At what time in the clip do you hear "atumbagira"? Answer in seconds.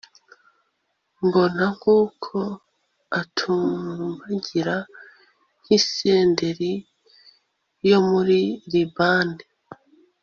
3.21-4.75